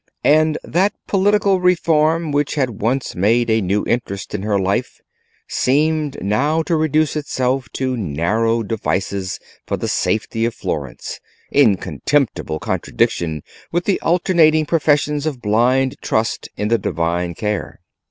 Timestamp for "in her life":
4.33-4.99